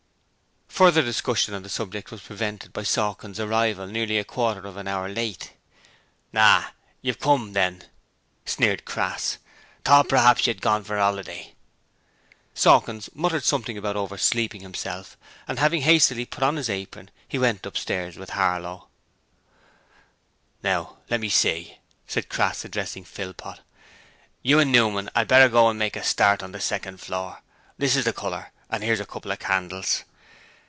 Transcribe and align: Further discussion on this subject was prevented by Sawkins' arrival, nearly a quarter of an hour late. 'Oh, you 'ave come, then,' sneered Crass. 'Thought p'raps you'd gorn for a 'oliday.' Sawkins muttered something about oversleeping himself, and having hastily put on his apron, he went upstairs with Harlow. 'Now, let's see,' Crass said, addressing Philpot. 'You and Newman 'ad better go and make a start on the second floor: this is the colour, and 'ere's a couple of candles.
Further 0.81 1.03
discussion 1.03 1.53
on 1.53 1.61
this 1.61 1.73
subject 1.73 2.09
was 2.09 2.21
prevented 2.21 2.73
by 2.73 2.81
Sawkins' 2.81 3.39
arrival, 3.41 3.85
nearly 3.85 4.17
a 4.17 4.23
quarter 4.23 4.61
of 4.67 4.77
an 4.77 4.87
hour 4.87 5.09
late. 5.09 5.51
'Oh, 6.33 6.67
you 7.03 7.11
'ave 7.11 7.19
come, 7.19 7.53
then,' 7.53 7.83
sneered 8.45 8.83
Crass. 8.83 9.37
'Thought 9.83 10.09
p'raps 10.09 10.47
you'd 10.47 10.61
gorn 10.61 10.83
for 10.83 10.97
a 10.97 11.03
'oliday.' 11.03 11.53
Sawkins 12.55 13.09
muttered 13.13 13.43
something 13.43 13.77
about 13.77 13.95
oversleeping 13.97 14.61
himself, 14.61 15.17
and 15.47 15.59
having 15.59 15.81
hastily 15.81 16.25
put 16.25 16.41
on 16.41 16.55
his 16.55 16.69
apron, 16.69 17.11
he 17.27 17.37
went 17.37 17.65
upstairs 17.67 18.17
with 18.17 18.31
Harlow. 18.31 18.87
'Now, 20.63 20.97
let's 21.11 21.35
see,' 21.35 21.77
Crass 22.29 22.59
said, 22.59 22.69
addressing 22.69 23.03
Philpot. 23.03 23.59
'You 24.41 24.57
and 24.57 24.71
Newman 24.71 25.11
'ad 25.15 25.27
better 25.27 25.49
go 25.49 25.69
and 25.69 25.77
make 25.77 25.95
a 25.97 26.01
start 26.03 26.41
on 26.41 26.53
the 26.53 26.61
second 26.61 27.01
floor: 27.01 27.43
this 27.77 27.95
is 27.95 28.05
the 28.05 28.13
colour, 28.13 28.51
and 28.69 28.83
'ere's 28.83 29.01
a 29.01 29.05
couple 29.05 29.31
of 29.31 29.37
candles. 29.37 30.05